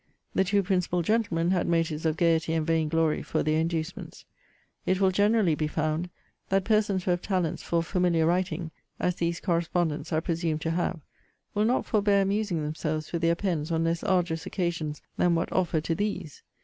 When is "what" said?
15.35-15.53